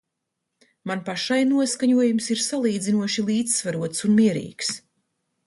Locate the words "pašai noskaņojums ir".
1.09-2.41